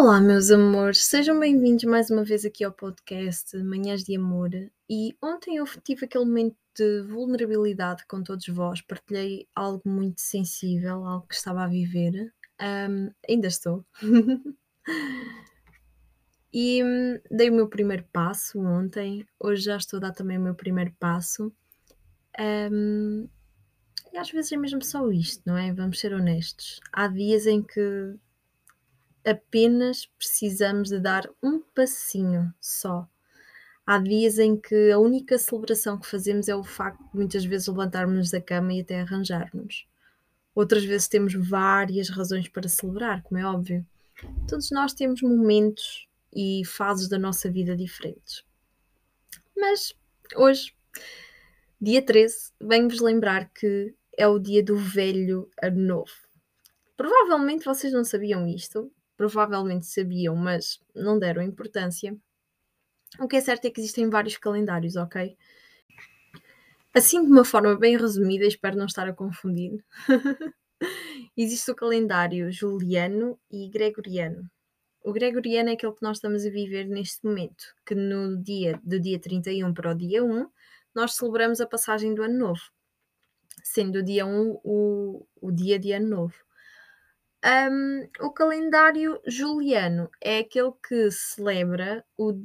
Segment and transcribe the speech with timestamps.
[0.00, 4.50] Olá, meus amores, sejam bem-vindos mais uma vez aqui ao podcast Manhãs de Amor.
[4.88, 11.04] E ontem eu tive aquele momento de vulnerabilidade com todos vós, partilhei algo muito sensível,
[11.04, 12.32] algo que estava a viver.
[12.62, 13.84] Um, ainda estou.
[16.54, 20.42] e hum, dei o meu primeiro passo ontem, hoje já estou a dar também o
[20.42, 21.52] meu primeiro passo.
[22.38, 23.28] Um,
[24.12, 25.72] e às vezes é mesmo só isto, não é?
[25.72, 26.78] Vamos ser honestos.
[26.92, 28.16] Há dias em que
[29.28, 33.06] apenas precisamos de dar um passinho só.
[33.86, 37.68] Há dias em que a única celebração que fazemos é o facto de muitas vezes
[37.68, 39.86] levantarmos da cama e até arranjarmos.
[40.54, 43.86] Outras vezes temos várias razões para celebrar, como é óbvio.
[44.48, 48.44] Todos nós temos momentos e fases da nossa vida diferentes.
[49.56, 49.94] Mas
[50.36, 50.74] hoje,
[51.80, 56.12] dia 13, venho-vos lembrar que é o dia do velho ano novo.
[56.96, 62.16] Provavelmente vocês não sabiam isto, provavelmente sabiam, mas não deram importância.
[63.18, 65.36] O que é certo é que existem vários calendários, ok?
[66.94, 69.84] Assim, de uma forma bem resumida, espero não estar a confundir,
[71.36, 74.48] existe o calendário juliano e gregoriano.
[75.02, 79.00] O gregoriano é aquele que nós estamos a viver neste momento, que no dia do
[79.00, 80.48] dia 31 para o dia 1,
[80.94, 82.62] nós celebramos a passagem do ano novo,
[83.64, 86.47] sendo o dia 1 o, o dia de ano novo.
[87.44, 92.44] Um, o calendário juliano é aquele que celebra o,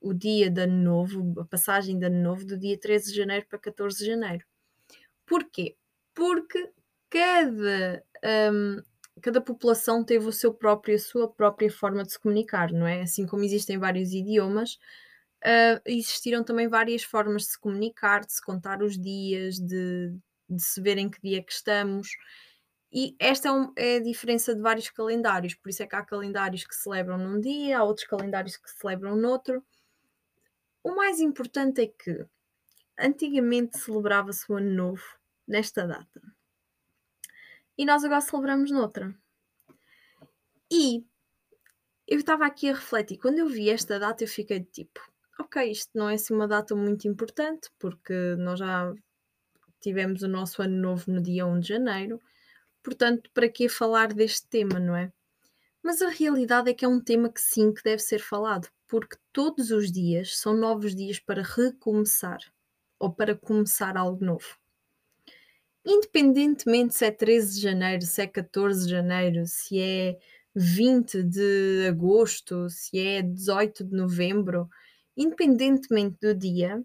[0.00, 3.46] o dia de ano novo, a passagem de ano novo, do dia 13 de janeiro
[3.48, 4.44] para 14 de janeiro.
[5.26, 5.76] Porquê?
[6.14, 6.72] Porque
[7.08, 8.04] cada,
[8.52, 8.82] um,
[9.20, 13.02] cada população teve o seu próprio, a sua própria forma de se comunicar, não é?
[13.02, 14.74] Assim como existem vários idiomas,
[15.44, 20.12] uh, existiram também várias formas de se comunicar, de se contar os dias, de,
[20.48, 22.08] de se ver em que dia que estamos.
[22.92, 26.04] E esta é, um, é, a diferença de vários calendários, por isso é que há
[26.04, 29.64] calendários que celebram num dia, há outros calendários que celebram noutro.
[30.84, 32.26] O mais importante é que
[32.98, 35.04] antigamente celebrava-se o Ano Novo
[35.48, 36.20] nesta data
[37.76, 39.14] e nós agora celebramos noutra.
[40.70, 41.04] E
[42.06, 45.00] eu estava aqui a refletir, quando eu vi esta data, eu fiquei de tipo,
[45.38, 48.92] ok, isto não é assim uma data muito importante, porque nós já
[49.80, 52.20] tivemos o nosso Ano Novo no dia 1 de janeiro
[52.82, 55.12] Portanto, para que falar deste tema, não é?
[55.82, 59.16] Mas a realidade é que é um tema que sim, que deve ser falado, porque
[59.32, 62.40] todos os dias são novos dias para recomeçar
[62.98, 64.56] ou para começar algo novo.
[65.84, 70.18] Independentemente se é 13 de janeiro, se é 14 de janeiro, se é
[70.54, 74.68] 20 de agosto, se é 18 de novembro,
[75.16, 76.80] independentemente do dia,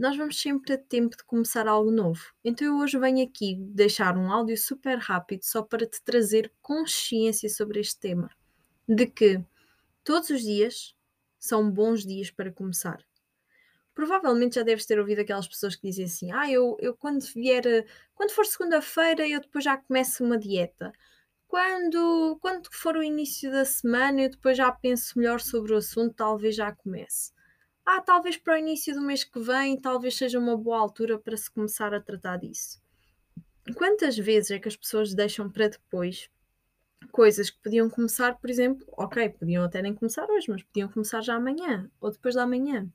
[0.00, 2.24] nós vamos sempre ter tempo de começar algo novo.
[2.42, 7.50] Então eu hoje venho aqui deixar um áudio super rápido só para te trazer consciência
[7.50, 8.30] sobre este tema.
[8.88, 9.44] De que
[10.02, 10.96] todos os dias
[11.38, 12.98] são bons dias para começar.
[13.94, 17.86] Provavelmente já deves ter ouvido aquelas pessoas que dizem assim: Ah, eu, eu quando vier,
[18.14, 20.92] quando for segunda-feira, eu depois já começo uma dieta.
[21.46, 26.14] Quando, quando for o início da semana, eu depois já penso melhor sobre o assunto,
[26.14, 27.32] talvez já comece
[27.96, 31.36] ah, talvez para o início do mês que vem, talvez seja uma boa altura para
[31.36, 32.80] se começar a tratar disso.
[33.74, 36.30] Quantas vezes é que as pessoas deixam para depois
[37.10, 41.20] coisas que podiam começar, por exemplo, ok, podiam até nem começar hoje, mas podiam começar
[41.20, 42.88] já amanhã ou depois da manhã.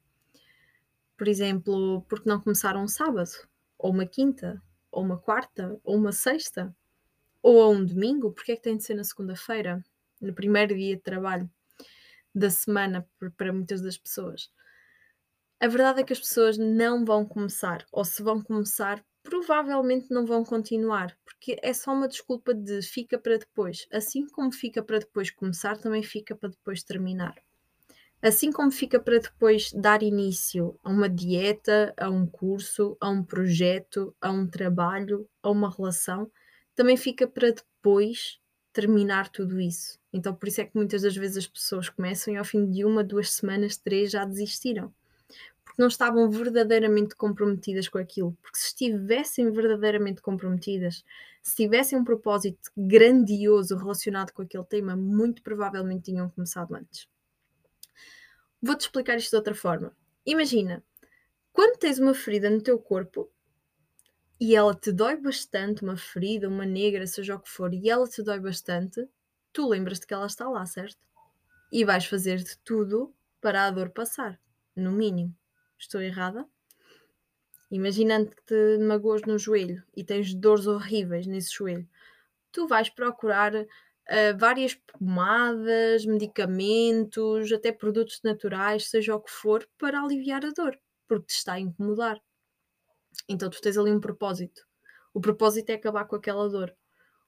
[1.17, 3.31] Por exemplo, porque não começaram um sábado,
[3.77, 4.61] ou uma quinta,
[4.91, 6.73] ou uma quarta, ou uma sexta,
[7.41, 9.83] ou a um domingo, porque é que tem de ser na segunda-feira,
[10.21, 11.49] no primeiro dia de trabalho
[12.33, 13.05] da semana
[13.37, 14.49] para muitas das pessoas?
[15.65, 20.23] A verdade é que as pessoas não vão começar, ou se vão começar, provavelmente não
[20.23, 23.87] vão continuar, porque é só uma desculpa de fica para depois.
[23.91, 27.33] Assim como fica para depois começar, também fica para depois terminar.
[28.21, 33.23] Assim como fica para depois dar início a uma dieta, a um curso, a um
[33.23, 36.29] projeto, a um trabalho, a uma relação,
[36.75, 38.39] também fica para depois
[38.71, 39.99] terminar tudo isso.
[40.13, 42.85] Então, por isso é que muitas das vezes as pessoas começam e ao fim de
[42.85, 44.93] uma, duas semanas, três já desistiram
[45.77, 48.37] não estavam verdadeiramente comprometidas com aquilo.
[48.41, 51.03] Porque se estivessem verdadeiramente comprometidas,
[51.41, 57.07] se tivessem um propósito grandioso relacionado com aquele tema, muito provavelmente tinham começado antes.
[58.61, 59.95] Vou-te explicar isto de outra forma.
[60.25, 60.83] Imagina,
[61.53, 63.29] quando tens uma ferida no teu corpo
[64.39, 68.07] e ela te dói bastante, uma ferida, uma negra, seja o que for, e ela
[68.07, 69.07] te dói bastante,
[69.53, 70.97] tu lembras-te que ela está lá, certo?
[71.71, 74.39] E vais fazer de tudo para a dor passar,
[74.75, 75.33] no mínimo.
[75.77, 76.47] Estou errada?
[77.71, 81.87] Imaginando que te magoas no joelho e tens dores horríveis nesse joelho,
[82.51, 83.65] tu vais procurar uh,
[84.37, 91.27] várias pomadas, medicamentos, até produtos naturais, seja o que for, para aliviar a dor, porque
[91.27, 92.21] te está a incomodar.
[93.27, 94.61] Então tu tens ali um propósito.
[95.13, 96.75] O propósito é acabar com aquela dor.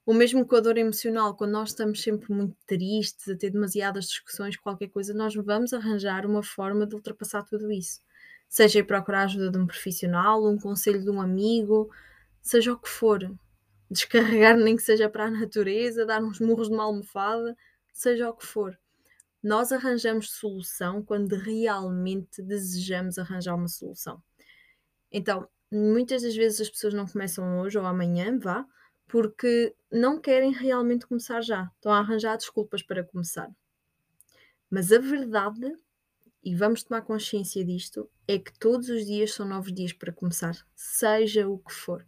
[0.06, 4.06] O mesmo com a dor emocional, quando nós estamos sempre muito tristes, a ter demasiadas
[4.06, 8.00] discussões, qualquer coisa, nós vamos arranjar uma forma de ultrapassar tudo isso.
[8.50, 11.90] Seja ir procurar a ajuda de um profissional, um conselho de um amigo,
[12.42, 13.20] seja o que for.
[13.90, 17.56] Descarregar nem que seja para a natureza, dar uns murros de uma almofada,
[17.94, 18.78] seja o que for.
[19.44, 24.22] Nós arranjamos solução quando realmente desejamos arranjar uma solução.
[25.12, 28.66] Então, muitas das vezes as pessoas não começam hoje ou amanhã, vá,
[29.08, 31.72] porque não querem realmente começar já.
[31.76, 33.50] Estão a arranjar desculpas para começar.
[34.70, 35.74] Mas a verdade,
[36.48, 40.56] e vamos tomar consciência disto, é que todos os dias são novos dias para começar,
[40.74, 42.08] seja o que for.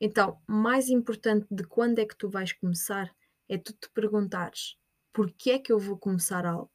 [0.00, 3.14] Então, mais importante de quando é que tu vais começar
[3.46, 4.78] é tu te perguntares:
[5.12, 6.72] porquê é que eu vou começar algo?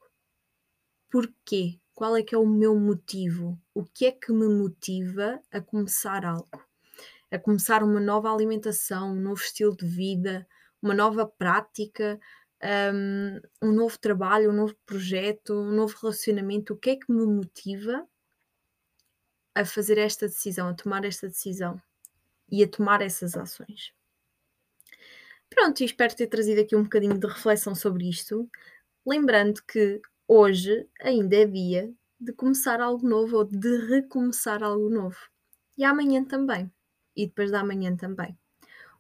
[1.10, 1.80] Porquê?
[1.96, 3.60] Qual é que é o meu motivo?
[3.74, 6.64] O que é que me motiva a começar algo?
[7.32, 10.48] a começar uma nova alimentação, um novo estilo de vida,
[10.80, 12.20] uma nova prática,
[12.64, 16.74] um, um novo trabalho, um novo projeto, um novo relacionamento.
[16.74, 18.08] O que é que me motiva
[19.56, 21.82] a fazer esta decisão, a tomar esta decisão
[22.50, 23.94] e a tomar essas ações?
[25.50, 28.50] Pronto, e espero ter trazido aqui um bocadinho de reflexão sobre isto,
[29.06, 35.18] lembrando que hoje ainda é dia de começar algo novo ou de recomeçar algo novo.
[35.78, 36.72] E amanhã também
[37.16, 38.38] e depois da manhã também.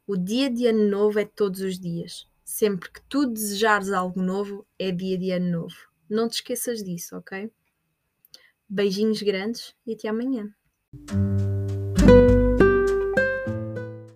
[0.05, 2.27] O dia de ano novo é todos os dias.
[2.53, 5.75] Sempre que tu desejares algo novo, é dia de ano novo.
[6.07, 7.51] Não te esqueças disso, ok?
[8.69, 10.53] Beijinhos grandes e até amanhã.